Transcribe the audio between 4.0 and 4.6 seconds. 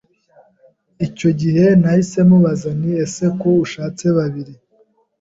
babiri